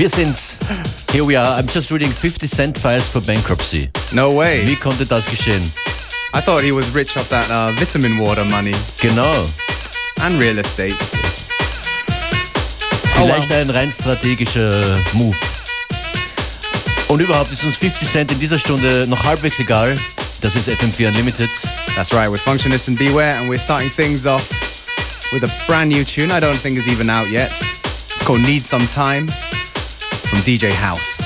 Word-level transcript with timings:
Wir 0.00 0.08
sind's. 0.08 0.56
Here 1.12 1.26
we 1.26 1.36
are. 1.36 1.58
I'm 1.58 1.66
just 1.66 1.90
reading 1.90 2.08
50 2.10 2.46
Cent 2.46 2.78
files 2.78 3.10
for 3.10 3.20
bankruptcy. 3.20 3.90
No 4.14 4.30
way. 4.30 4.66
Wie 4.66 4.74
konnte 4.74 5.04
das 5.04 5.26
geschehen? 5.26 5.60
I 6.34 6.40
thought 6.40 6.62
he 6.62 6.72
was 6.72 6.94
rich 6.94 7.18
off 7.18 7.28
that 7.28 7.50
uh, 7.50 7.72
vitamin 7.78 8.18
water 8.18 8.46
money 8.46 8.72
Genau. 8.98 9.44
and 10.22 10.40
real 10.40 10.58
estate. 10.58 10.96
Vielleicht 13.12 13.52
ein 13.52 13.68
rein 13.68 13.92
strategischer 13.92 14.80
Move. 15.12 15.36
Und 17.08 17.20
überhaupt 17.20 17.52
ist 17.52 17.62
uns 17.64 17.76
50 17.76 18.08
Cent 18.08 18.32
in 18.32 18.40
dieser 18.40 18.58
Stunde 18.58 19.04
noch 19.06 19.22
halbwegs 19.22 19.58
egal. 19.58 19.96
Das 20.40 20.54
ist 20.54 20.66
FM4 20.70 21.08
Unlimited. 21.08 21.50
That's 21.94 22.14
right, 22.14 22.32
with 22.32 22.40
Functionist 22.40 22.88
and 22.88 22.98
Beware, 22.98 23.36
and 23.36 23.50
we're 23.50 23.60
starting 23.60 23.90
things 23.90 24.24
off 24.24 24.48
with 25.34 25.44
a 25.44 25.66
brand 25.66 25.90
new 25.90 26.02
tune 26.04 26.30
I 26.30 26.40
don't 26.40 26.56
think 26.56 26.78
is 26.78 26.88
even 26.88 27.10
out 27.10 27.28
yet. 27.28 27.52
It's 28.14 28.24
called 28.24 28.40
Need 28.40 28.64
Some 28.64 28.86
Time 28.86 29.26
from 30.30 30.38
DJ 30.40 30.72
House. 30.72 31.19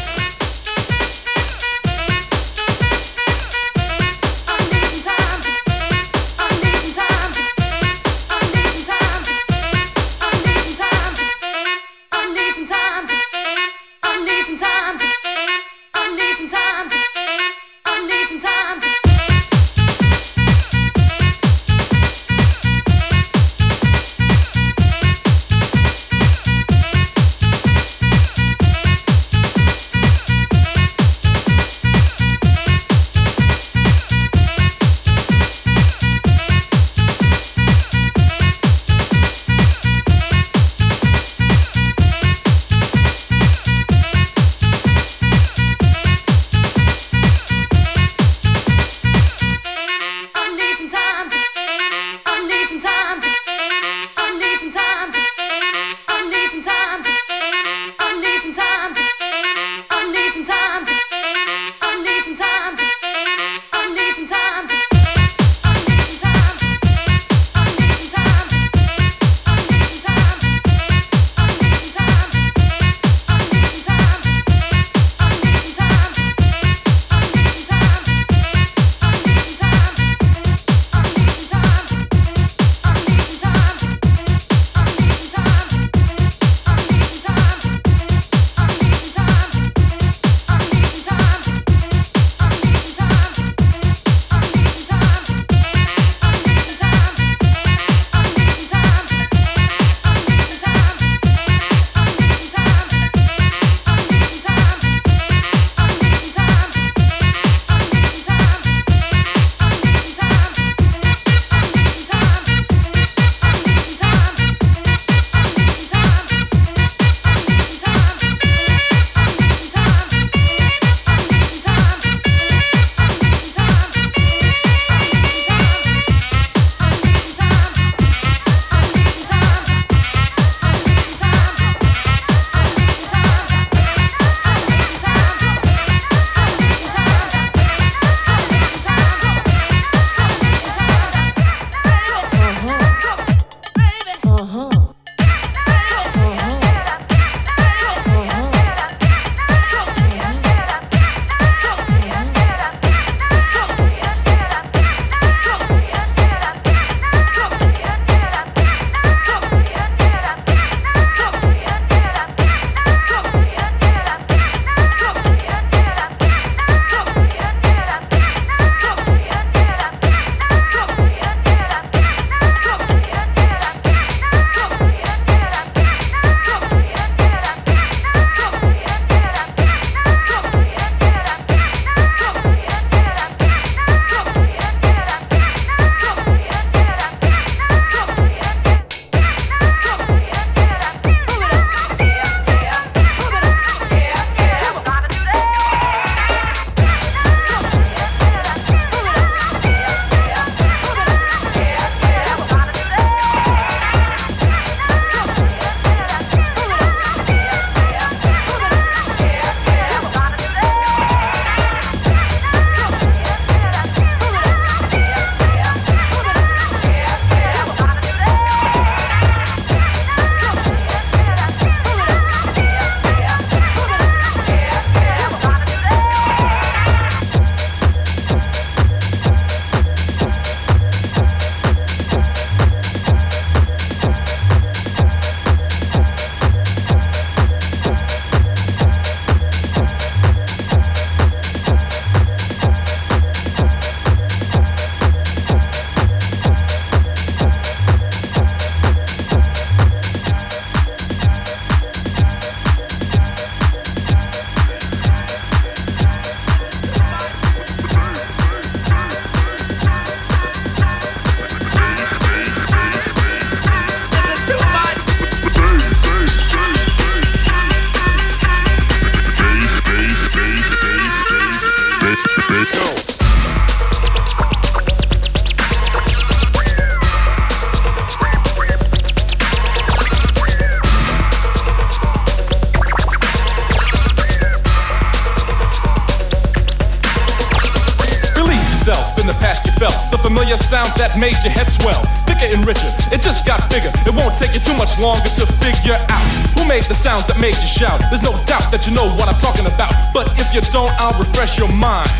Made 291.24 291.40
your 291.40 291.56
head 291.56 291.72
swell. 291.72 292.04
Thicker 292.28 292.52
and 292.52 292.60
richer, 292.68 292.92
it 293.08 293.24
just 293.24 293.48
got 293.48 293.64
bigger. 293.72 293.88
It 294.04 294.12
won't 294.12 294.36
take 294.36 294.52
you 294.52 294.60
too 294.60 294.76
much 294.76 295.00
longer 295.00 295.24
to 295.40 295.48
figure 295.64 295.96
out 296.12 296.24
who 296.52 296.68
made 296.68 296.84
the 296.84 296.92
sounds 296.92 297.24
that 297.32 297.40
made 297.40 297.56
you 297.56 297.64
shout. 297.80 298.04
There's 298.12 298.20
no 298.20 298.36
doubt 298.44 298.68
that 298.68 298.84
you 298.84 298.92
know 298.92 299.08
what 299.16 299.32
I'm 299.32 299.40
talking 299.40 299.64
about. 299.64 299.96
But 300.12 300.28
if 300.36 300.52
you 300.52 300.60
don't, 300.68 300.92
I'll 301.00 301.16
refresh 301.16 301.56
your 301.56 301.72
mind. 301.72 302.12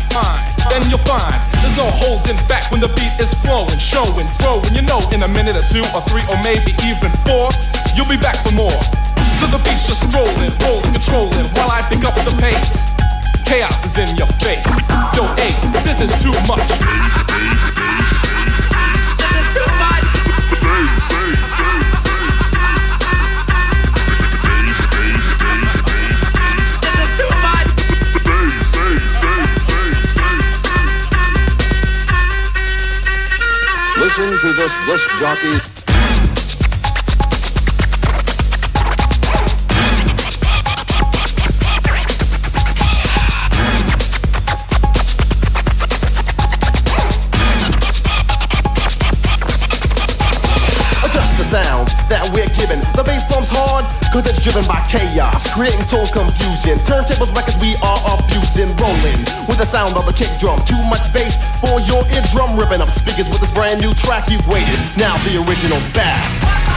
Then 0.73 0.81
you'll 0.89 1.05
find 1.05 1.37
there's 1.61 1.77
no 1.77 1.85
holding 2.01 2.33
back 2.49 2.73
when 2.73 2.81
the 2.81 2.89
beat 2.97 3.13
is 3.21 3.29
flowing, 3.45 3.77
showing, 3.77 4.25
growing. 4.41 4.73
You 4.73 4.81
know, 4.81 4.97
in 5.13 5.21
a 5.21 5.29
minute 5.29 5.53
or 5.53 5.65
two 5.69 5.85
or 5.93 6.01
three 6.09 6.25
or 6.33 6.41
maybe 6.41 6.73
even 6.81 7.13
four, 7.29 7.53
you'll 7.93 8.09
be 8.09 8.17
back 8.17 8.41
for 8.41 8.57
more. 8.57 8.81
So 9.37 9.45
the 9.53 9.61
beat's 9.61 9.85
just 9.85 10.09
strolling, 10.09 10.49
rolling, 10.65 10.89
controlling 10.97 11.45
while 11.53 11.69
I 11.69 11.85
pick 11.93 12.01
up 12.09 12.17
the 12.25 12.33
pace. 12.41 12.97
Chaos 13.45 13.85
is 13.85 14.01
in 14.01 14.09
your 14.17 14.29
face. 14.41 14.65
Yo, 15.13 15.29
Ace, 15.45 15.61
this 15.85 16.01
is 16.01 16.09
too 16.17 16.33
much. 16.49 16.65
Listen 33.97 34.33
to 34.33 34.53
this 34.53 34.85
disc 34.85 35.09
jockey. 35.19 35.84
Cause 54.15 54.31
it's 54.31 54.41
driven 54.41 54.63
by 54.65 54.79
chaos, 54.87 55.43
creating 55.53 55.81
total 55.91 56.07
confusion. 56.23 56.79
Turntables, 56.87 57.35
records, 57.35 57.59
we 57.59 57.75
are 57.83 57.99
abusing, 58.15 58.71
rolling 58.79 59.19
with 59.43 59.59
the 59.59 59.65
sound 59.65 59.97
of 59.97 60.07
a 60.07 60.13
kick 60.13 60.31
drum. 60.39 60.63
Too 60.63 60.79
much 60.87 61.11
bass 61.11 61.35
for 61.59 61.81
your 61.83 61.99
eardrum, 62.15 62.55
ripping 62.55 62.79
up 62.79 62.91
speakers 62.91 63.27
with 63.27 63.41
this 63.41 63.51
brand 63.51 63.81
new 63.81 63.93
track 63.93 64.29
you've 64.29 64.47
waited. 64.47 64.79
Now 64.95 65.17
the 65.27 65.43
original's 65.43 65.87
back. 65.89 66.74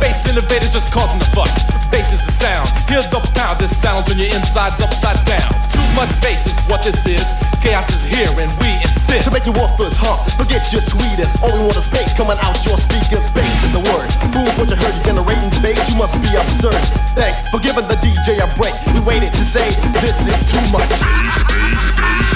Bass 0.00 0.28
innovators 0.28 0.72
just 0.72 0.92
causing 0.92 1.18
the 1.18 1.28
fuss. 1.32 1.64
Bass 1.90 2.12
is 2.12 2.22
the 2.22 2.32
sound. 2.32 2.68
Here's 2.88 3.08
the 3.08 3.20
pound. 3.34 3.58
This 3.58 3.72
sounds 3.72 4.08
when 4.08 4.18
your 4.18 4.28
insides 4.34 4.80
upside 4.80 5.18
down. 5.24 5.48
Too 5.72 5.84
much 5.96 6.10
bass 6.20 6.46
is 6.46 6.56
what 6.68 6.84
this 6.84 7.06
is. 7.06 7.24
Chaos 7.62 7.88
is 7.90 8.04
here 8.04 8.28
and 8.36 8.50
we 8.60 8.76
insist. 8.84 9.28
To 9.28 9.32
make 9.32 9.46
you 9.46 9.56
authors, 9.56 9.96
huh? 9.96 10.20
Forget 10.36 10.68
your 10.72 10.82
tweeters. 10.84 11.32
All 11.42 11.52
we 11.56 11.62
want 11.64 11.76
is 11.80 11.88
bass 11.88 12.12
coming 12.12 12.38
out 12.44 12.56
your 12.66 12.76
speakers. 12.76 13.30
Bass 13.32 13.54
is 13.64 13.72
the 13.72 13.82
word. 13.92 14.08
Move 14.36 14.50
what 14.60 14.68
you 14.68 14.76
heard. 14.76 14.94
You're 15.00 15.16
generating 15.16 15.52
bass. 15.64 15.80
You 15.90 15.96
must 15.96 16.20
be 16.20 16.30
absurd. 16.36 16.78
Thanks 17.16 17.48
for 17.48 17.58
giving 17.58 17.88
the 17.88 17.96
DJ 17.98 18.42
a 18.42 18.48
break. 18.54 18.76
We 18.92 19.00
waited 19.00 19.32
to 19.34 19.44
say 19.44 19.64
this 20.00 20.26
is 20.28 20.38
too 20.52 20.64
much. 20.72 22.35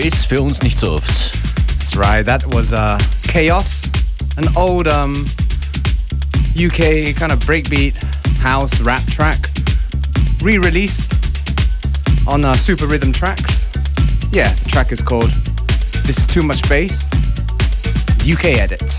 Space 0.00 0.24
für 0.24 0.42
uns 0.42 0.60
nicht 0.60 0.80
so 0.80 0.94
oft. 0.94 1.06
That's 1.78 1.94
right, 1.94 2.26
that 2.26 2.44
was 2.52 2.72
uh, 2.72 2.98
Chaos, 3.28 3.84
an 4.36 4.48
old 4.56 4.88
um, 4.88 5.12
UK 6.56 7.14
kind 7.14 7.30
of 7.30 7.38
breakbeat 7.46 7.94
house 8.40 8.80
rap 8.80 9.02
track, 9.02 9.46
re-released 10.42 11.12
on 12.26 12.44
uh, 12.44 12.54
Super 12.54 12.86
Rhythm 12.86 13.12
Tracks. 13.12 13.68
Yeah, 14.32 14.52
the 14.52 14.68
track 14.68 14.90
is 14.90 15.00
called 15.00 15.30
This 16.06 16.18
Is 16.18 16.26
Too 16.26 16.42
Much 16.42 16.68
Bass, 16.68 17.08
UK 18.26 18.58
edit. 18.58 18.93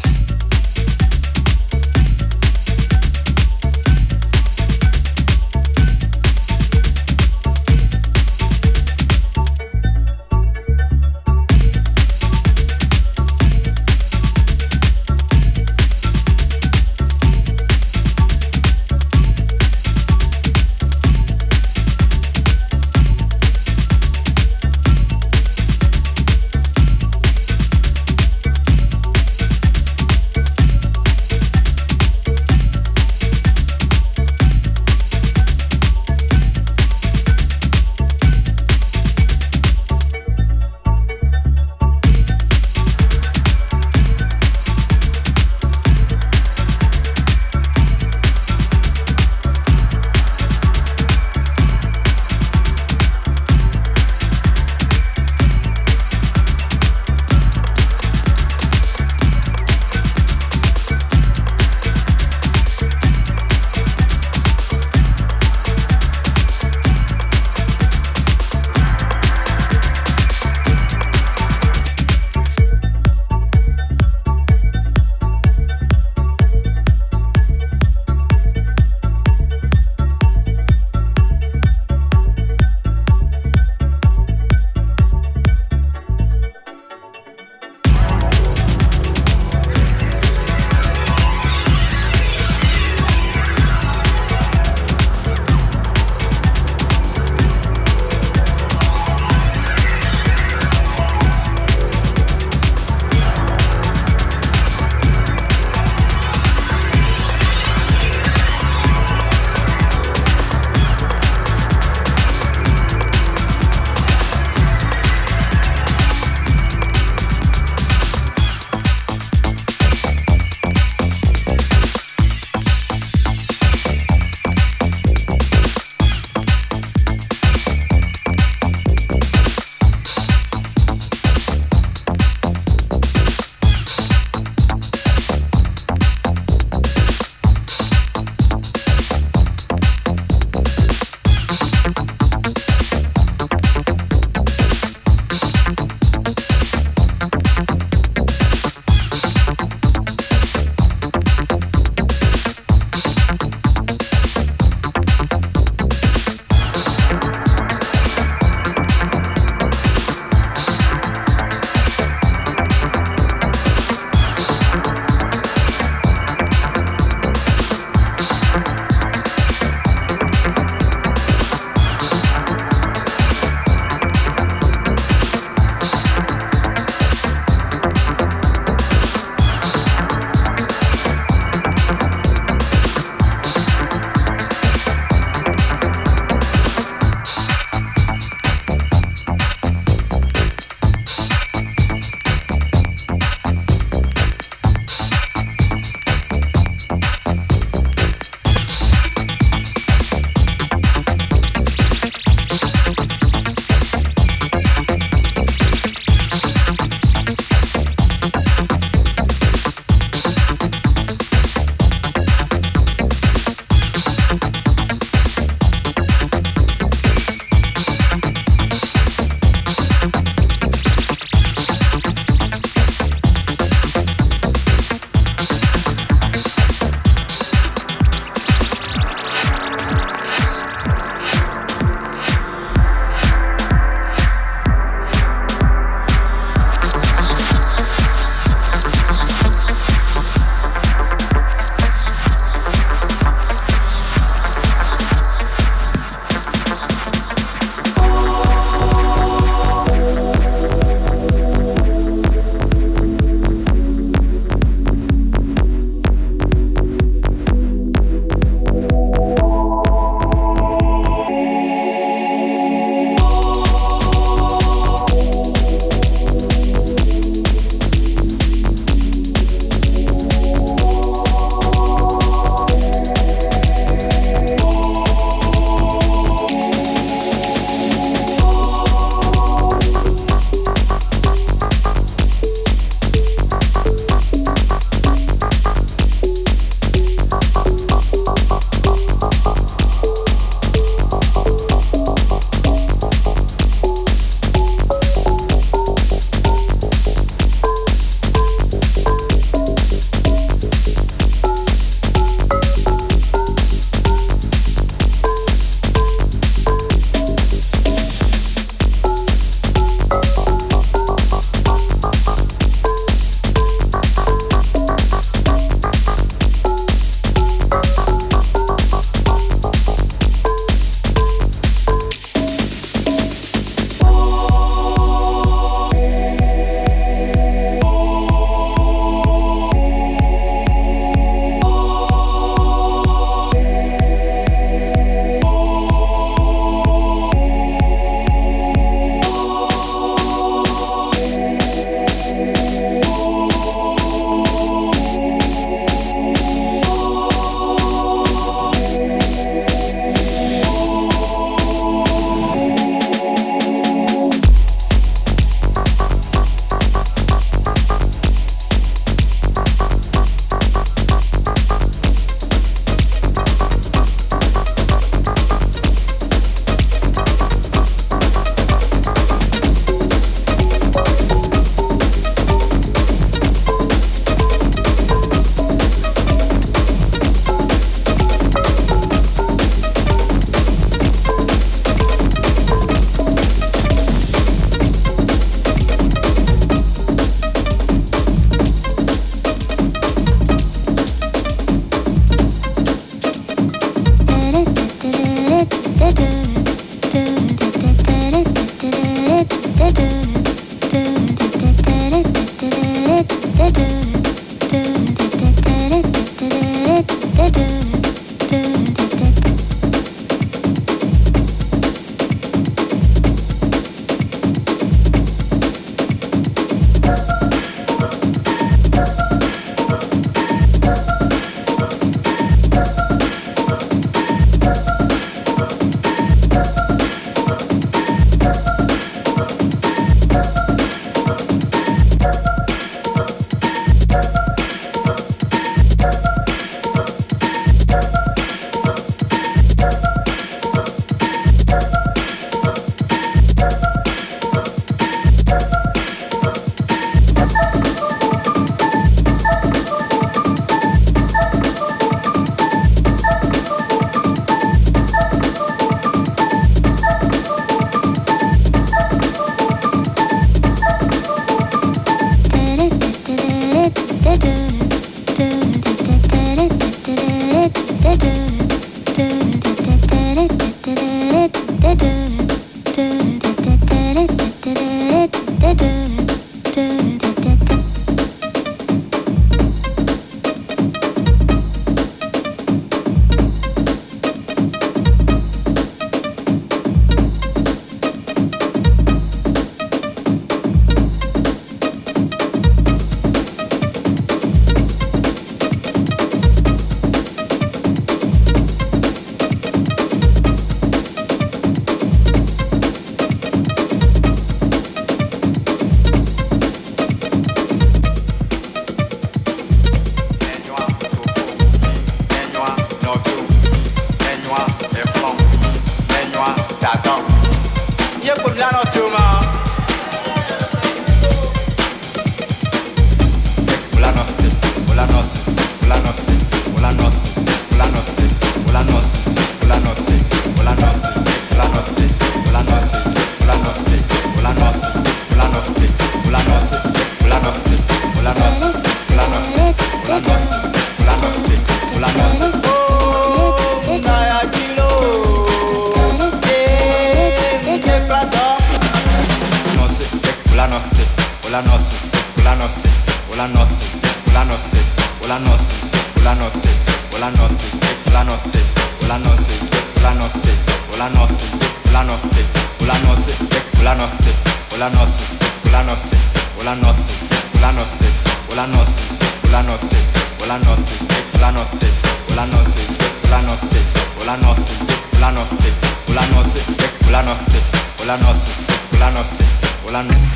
Hola, 578.06 578.18
no 578.18 578.36
sé. 578.36 578.52
Hola, 578.94 579.10
no 579.10 579.24
sé. 579.24 579.44
Hola, 579.88 580.04
no 580.04 580.14
sé. 580.14 580.35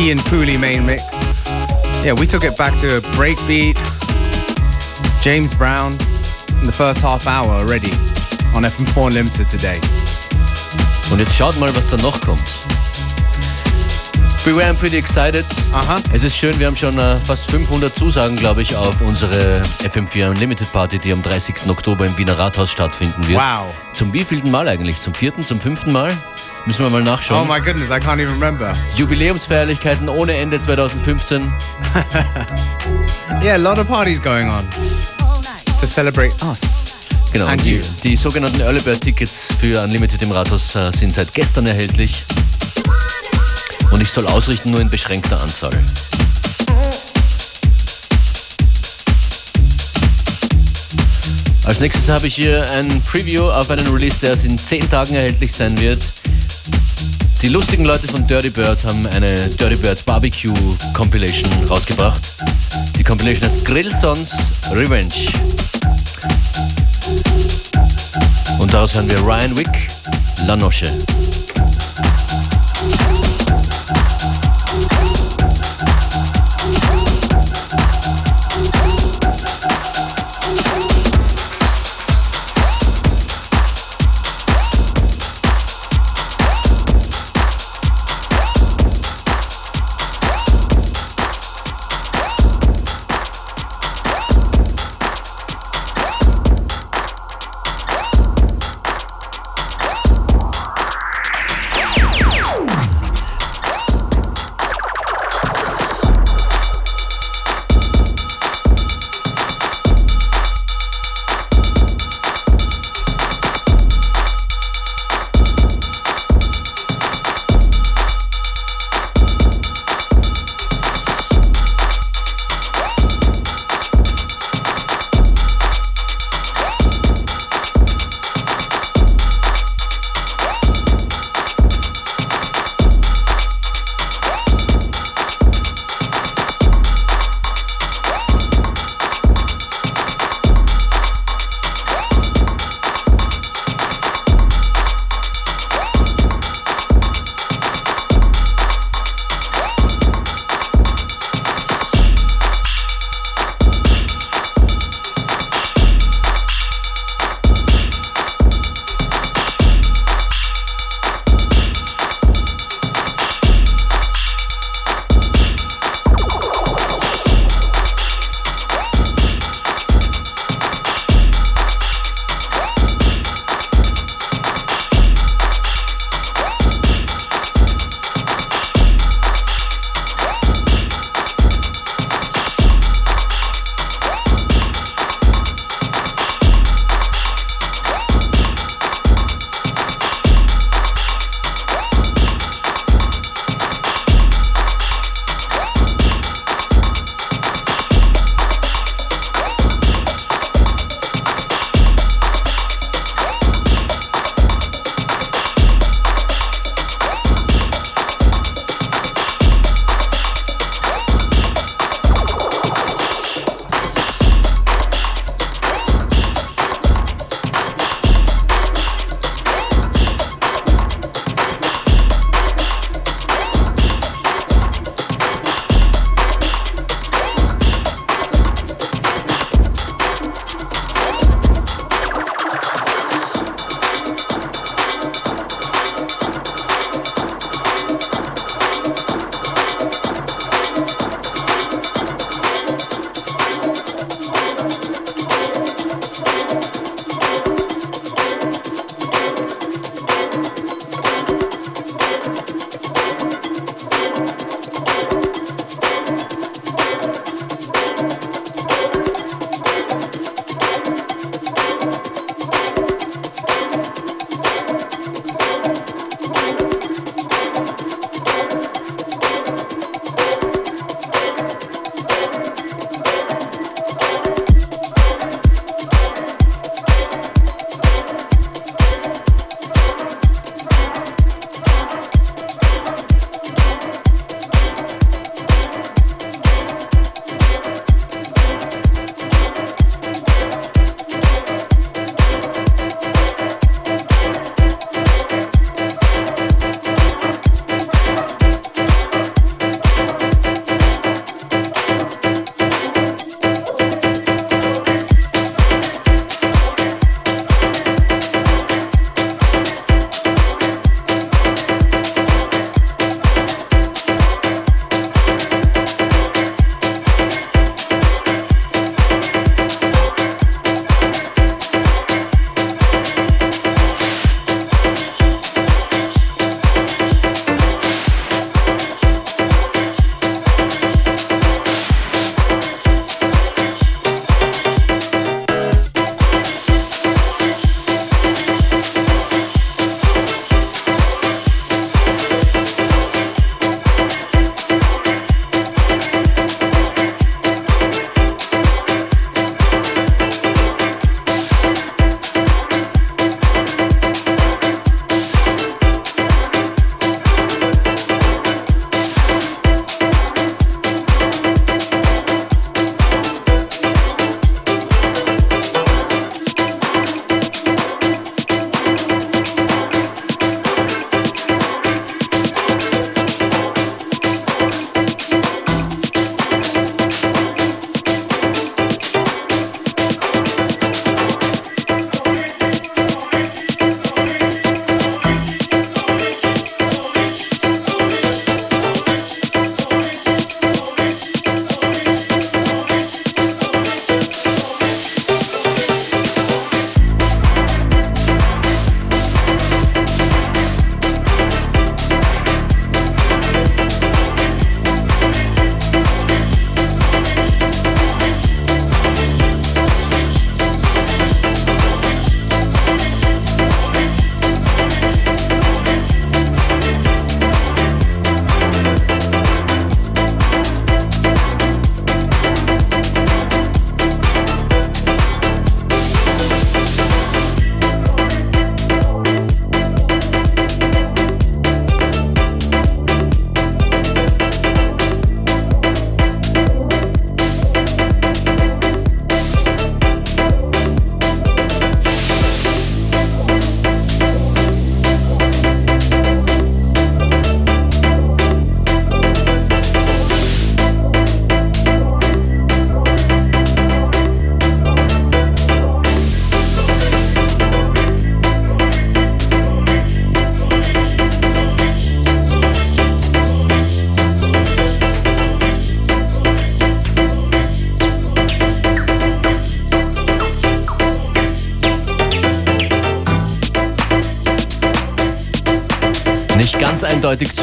Ian 0.00 0.18
Pooley 0.20 0.58
main 0.58 0.86
mix. 0.86 1.02
Yeah, 2.02 2.14
we 2.14 2.26
took 2.26 2.42
it 2.42 2.56
back 2.56 2.74
to 2.78 2.96
a 2.96 3.00
breakbeat. 3.18 3.76
James 5.22 5.52
Brown 5.52 5.92
in 6.60 6.64
the 6.64 6.72
first 6.72 7.02
half 7.02 7.26
hour 7.26 7.50
already 7.50 7.92
on 8.54 8.64
FM4 8.64 9.08
Unlimited 9.08 9.50
today. 9.50 9.78
Und 11.12 11.18
jetzt 11.18 11.36
schaut 11.36 11.58
mal, 11.60 11.74
was 11.76 11.90
da 11.90 11.98
noch 11.98 12.18
kommt. 12.22 12.40
We 14.46 14.54
were 14.56 14.72
pretty 14.72 14.96
excited. 14.96 15.44
Aha. 15.74 16.00
Es 16.14 16.24
ist 16.24 16.34
schön, 16.34 16.58
wir 16.58 16.68
haben 16.68 16.76
schon 16.76 16.98
äh, 16.98 17.18
fast 17.18 17.50
500 17.50 17.94
Zusagen, 17.94 18.36
glaube 18.36 18.62
ich, 18.62 18.74
auf 18.74 18.98
unsere 19.02 19.60
FM4 19.82 20.30
Unlimited 20.30 20.72
Party, 20.72 20.98
die 20.98 21.12
am 21.12 21.20
30. 21.20 21.68
Oktober 21.68 22.06
im 22.06 22.16
Wiener 22.16 22.38
Rathaus 22.38 22.70
stattfinden 22.70 23.28
wird. 23.28 23.38
Wow. 23.38 23.74
Zum 23.92 24.14
wievielten 24.14 24.50
Mal 24.50 24.66
eigentlich? 24.66 24.98
Zum 25.02 25.12
vierten, 25.12 25.46
zum 25.46 25.60
fünften 25.60 25.92
Mal? 25.92 26.16
Müssen 26.66 26.84
wir 26.84 26.90
mal 26.90 27.00
Oh 27.00 27.04
nachschauen. 27.04 27.48
my 27.48 27.58
goodness, 27.60 27.90
I 27.90 27.94
can't 27.98 28.20
even 28.20 28.34
remember. 28.34 28.76
Jubiläumsfeierlichkeiten 28.96 30.08
ohne 30.08 30.34
Ende 30.36 30.58
2015. 30.58 31.52
Yeah, 33.42 33.54
a 33.54 33.58
lot 33.58 33.78
of 33.78 33.86
parties 33.86 34.20
going 34.20 34.50
on 34.50 34.68
to 35.80 35.86
celebrate 35.86 36.34
us. 36.44 36.60
Genau, 37.32 37.46
And 37.46 37.62
die, 37.64 37.76
you. 37.76 37.82
die 38.04 38.14
sogenannten 38.16 38.60
Early 38.60 38.80
Bird 38.80 39.00
Tickets 39.00 39.48
für 39.58 39.80
Unlimited 39.82 40.20
im 40.20 40.30
Rathaus 40.32 40.74
äh, 40.76 40.90
sind 40.92 41.14
seit 41.14 41.32
gestern 41.32 41.64
erhältlich. 41.66 42.24
Und 43.90 44.02
ich 44.02 44.10
soll 44.10 44.26
ausrichten 44.26 44.72
nur 44.72 44.80
in 44.80 44.90
beschränkter 44.90 45.40
Anzahl. 45.40 45.72
Als 51.64 51.80
nächstes 51.80 52.08
habe 52.08 52.26
ich 52.26 52.34
hier 52.34 52.68
ein 52.72 53.00
Preview 53.02 53.48
auf 53.50 53.70
einen 53.70 53.86
Release, 53.86 54.18
der 54.20 54.32
in 54.44 54.58
10 54.58 54.90
Tagen 54.90 55.14
erhältlich 55.14 55.52
sein 55.52 55.78
wird. 55.80 56.02
Die 57.42 57.48
lustigen 57.48 57.86
Leute 57.86 58.06
von 58.06 58.26
Dirty 58.26 58.50
Bird 58.50 58.84
haben 58.84 59.06
eine 59.06 59.34
Dirty 59.34 59.76
Bird 59.76 60.04
Barbecue 60.04 60.52
Compilation 60.92 61.50
rausgebracht. 61.70 62.20
Die 62.98 63.02
Compilation 63.02 63.50
heißt 63.50 63.64
Grillsons 63.64 64.52
Revenge. 64.72 65.08
Und 68.58 68.74
daraus 68.74 68.94
hören 68.94 69.08
wir 69.08 69.18
Ryan 69.20 69.56
Wick, 69.56 69.88
La 70.46 70.54
Noche. 70.54 70.86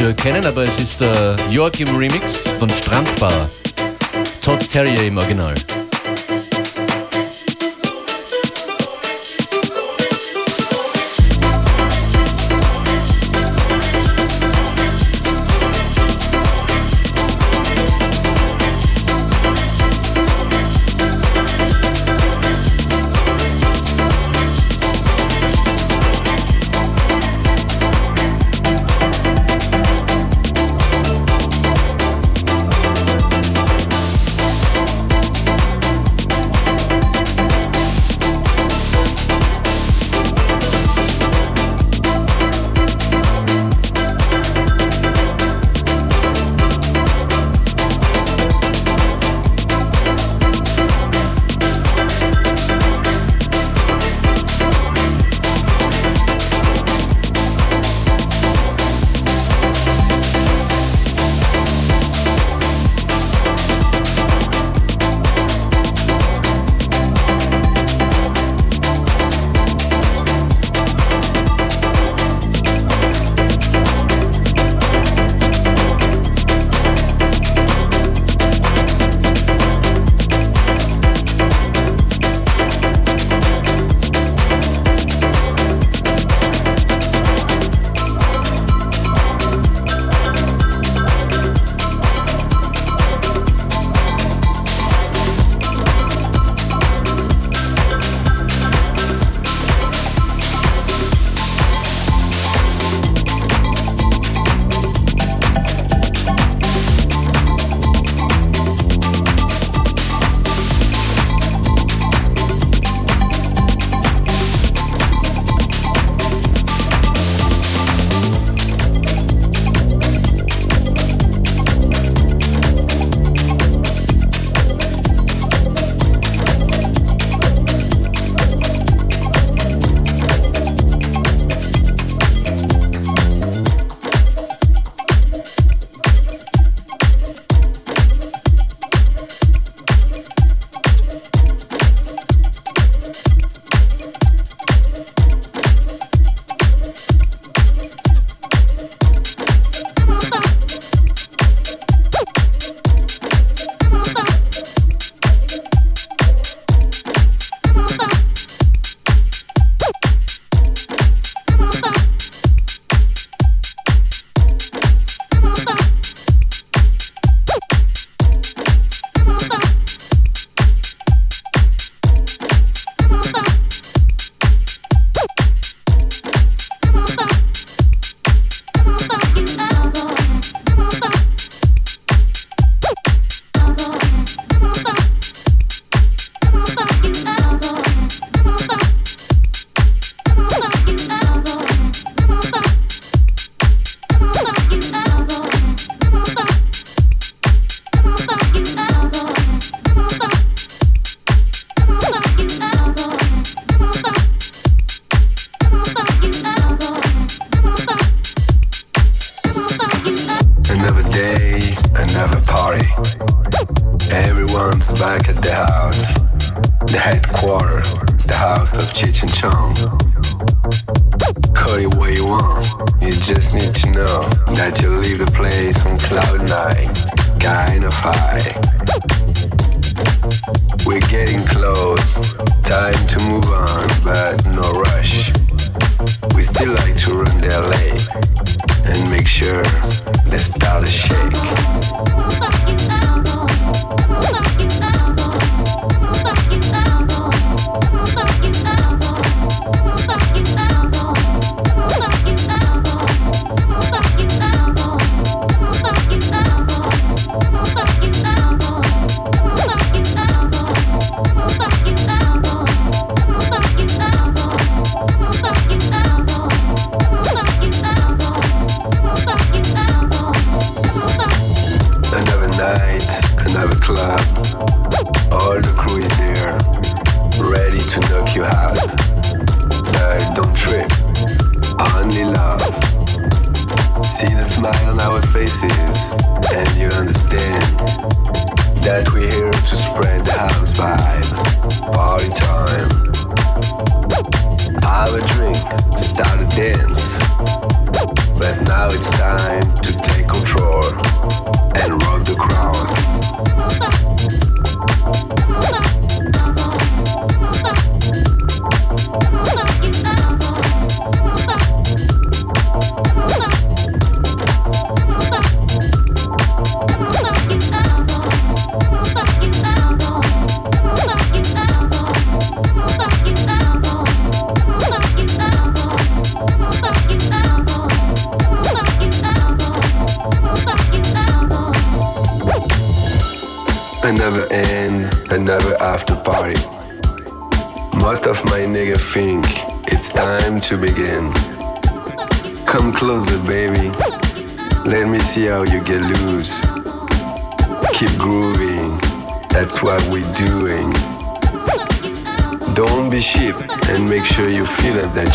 Zu 0.08 0.12
erkennen, 0.12 0.46
aber 0.46 0.64
es 0.64 0.80
ist 0.80 1.02
der 1.02 1.36
Joachim 1.50 1.88
Remix 1.98 2.48
von 2.60 2.70
Strandbar. 2.70 3.50
Todd 4.42 4.60
Terrier 4.72 5.04
im 5.04 5.18
Original. 5.18 5.56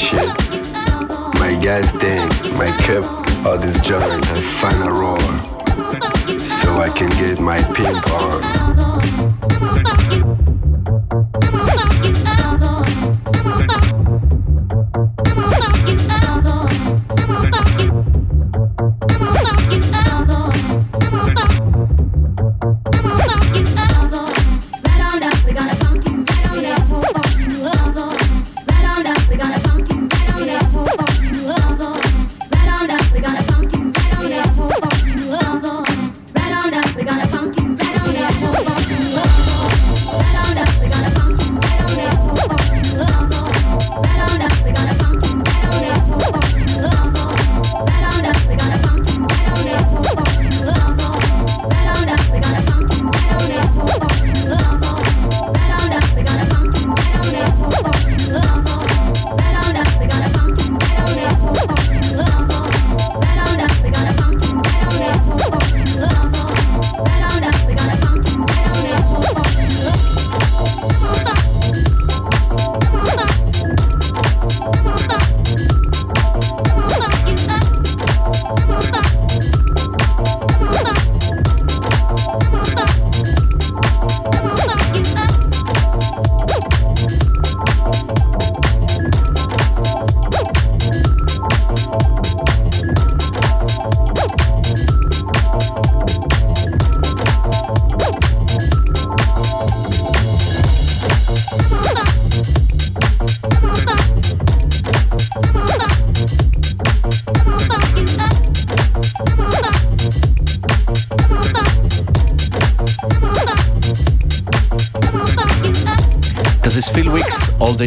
Shit. 0.02 0.28
My 1.38 1.56
gas 1.62 1.92
tank, 1.92 2.32
my 2.58 2.76
cup, 2.78 3.04
all 3.46 3.58
this 3.58 3.78
joint, 3.80 4.24
I 4.36 4.40
find 4.40 4.82
a. 4.82 4.92
So 6.38 6.74
I 6.76 6.88
can 6.88 7.08
get 7.10 7.38
my 7.40 7.62
pimp 7.74 8.10
on. 8.10 9.31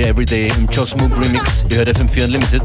Everyday 0.03 0.47
im 0.57 0.67
Joss 0.69 0.95
Moog 0.95 1.11
Remix. 1.17 1.63
Ihr 1.69 1.77
hört 1.77 1.89
FM4 1.89 2.25
Unlimited. 2.25 2.61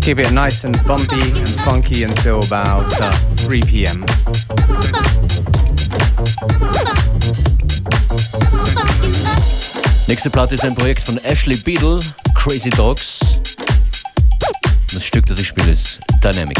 Keep 0.00 0.18
it 0.18 0.30
nice 0.32 0.64
and 0.64 0.82
bumpy 0.86 1.32
and 1.38 1.48
funky 1.64 2.04
until 2.04 2.36
about 2.44 2.92
uh, 3.00 3.12
3 3.46 3.60
p.m. 3.60 4.04
Nächste 10.08 10.30
Platte 10.30 10.54
ist 10.54 10.64
ein 10.64 10.74
Projekt 10.74 11.02
von 11.02 11.18
Ashley 11.24 11.56
Beadle, 11.56 12.00
Crazy 12.34 12.70
Dogs. 12.70 13.20
Das 14.92 15.04
Stück, 15.04 15.26
das 15.26 15.38
ich 15.38 15.48
spiele, 15.48 15.72
ist 15.72 16.00
Dynamic. 16.22 16.58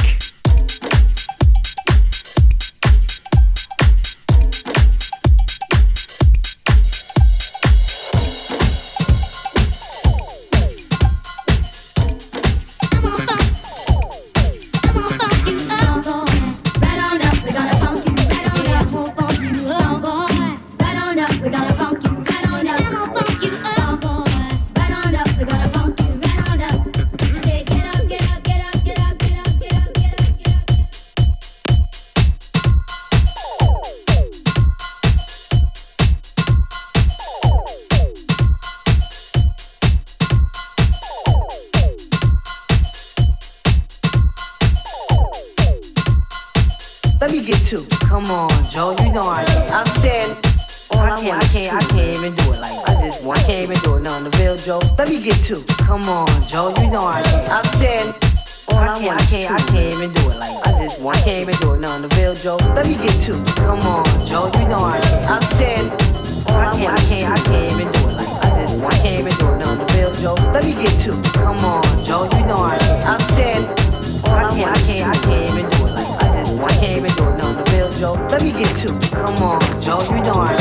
I 73.06 73.16
sin 73.30 73.62
I 74.26 74.50
can't, 74.50 74.76
I 74.76 74.80
can't, 74.82 75.06
I 75.06 75.18
can 75.22 75.54
been 75.54 75.70
doing 75.70 75.94
like 75.94 76.10
I 76.20 76.42
just, 76.42 76.58
I 76.58 76.68
can 76.80 77.02
been 77.02 77.14
doing 77.14 77.40
on 77.42 77.54
the 77.54 77.62
bill 77.70 77.90
Joe 77.90 78.14
let 78.30 78.42
me 78.42 78.50
get 78.50 78.74
to 78.78 78.88
come 79.10 79.38
on 79.42 79.60
Joe 79.80 80.00
you 80.10 80.22
know 80.26 80.34
I 80.34 80.56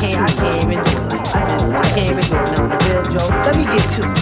can't. 0.00 0.18
i 0.18 0.32
can't 0.34 0.64
even 0.64 0.82
do 0.82 0.90
it 0.90 1.12
like 1.12 1.34
i 1.34 1.46
just 1.48 1.64
i 1.64 1.82
can't 1.94 2.10
even 2.10 2.24
do 2.24 2.38
nothing 2.50 2.90
real 2.90 3.02
joe 3.14 3.28
let 3.46 3.56
me 3.56 3.64
get 3.64 3.90
said 3.92 4.21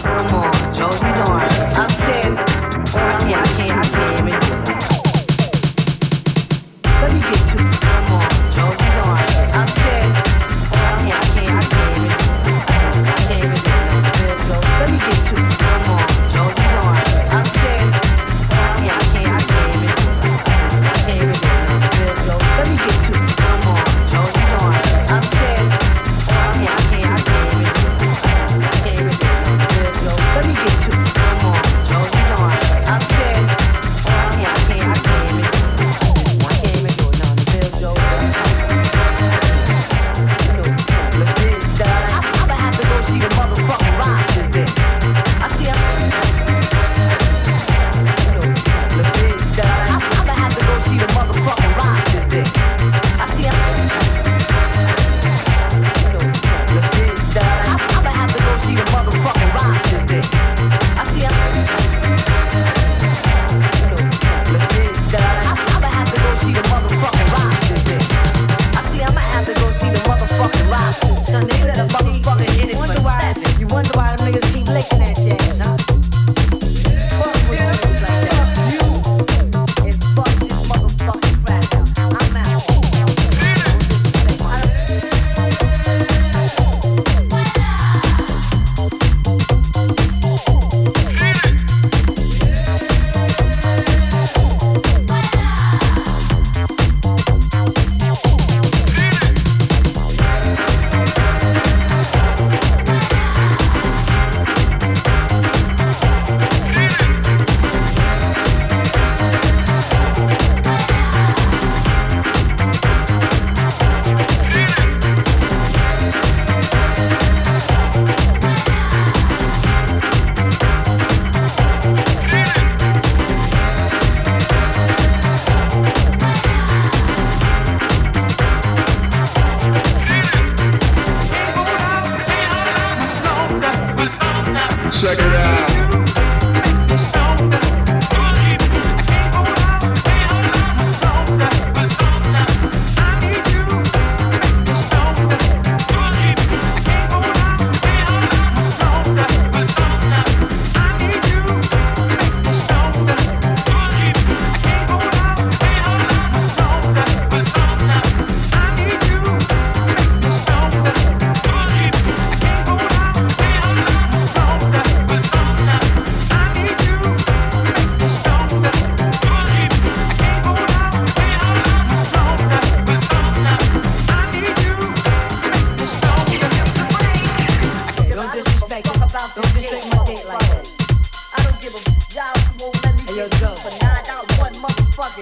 Get, 185.00 185.16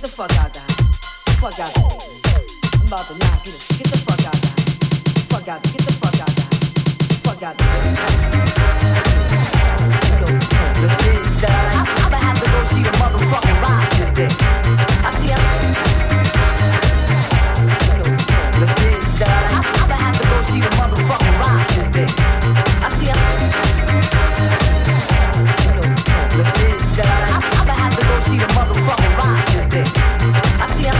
the 0.00 0.08
fuck 0.08 0.32
out 0.32 0.52
the 0.52 0.58
house. 0.58 0.98
Fuck 1.38 1.54
the 1.54 1.62
house. 1.62 1.74
I'm 2.74 2.86
about 2.88 3.06
to 3.06 3.14
knock 3.14 3.46
you. 3.46 3.52
Get 3.78 3.86
the 3.86 3.98
fuck 4.02 4.18
out 4.26 4.34
the. 4.34 4.48
Fuck. 5.30 5.46
Get 5.46 5.62
the 5.62 5.92
fuck 5.94 6.18
out 6.20 6.34
the. 6.34 6.42
Fuck 7.22 7.38
the 7.38 7.54
the. 7.56 7.86
I 15.04 15.10
see 15.12 15.30
the. 21.92 22.04
I 22.82 22.88
see 22.90 23.06
him. 23.06 23.65
See 28.26 28.38
the 28.38 28.46
motherfucking. 28.58 29.12
I 30.58 30.66
see 30.74 30.84
him. 30.84 30.96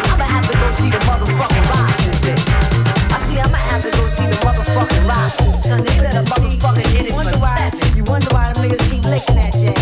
I'm 0.00 0.18
gonna 0.18 0.24
have 0.24 0.46
to 0.46 0.54
go 0.58 0.66
see 0.72 0.90
the 0.90 0.98
motherfucking. 1.08 1.64
I 3.10 3.18
see 3.24 3.38
I'ma 3.40 3.56
have 3.56 3.82
to 3.82 3.90
go 3.90 4.04
see 4.10 4.26
the 4.26 4.36
motherfucking 4.44 5.04
Ross. 5.08 5.34
Son, 5.64 5.80
they 5.84 6.00
let 6.00 6.14
a 6.14 6.22
motherfucking 6.30 6.88
hit 6.92 7.06
it 7.06 7.12
for 7.12 7.24
seven. 7.24 7.96
You 7.96 8.04
wonder 8.04 8.28
why 8.34 8.52
them 8.52 8.62
niggas 8.64 8.84
keep 8.90 9.04
licking 9.04 9.36
that 9.36 9.52
jazz, 9.52 9.79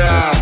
Out. 0.00 0.37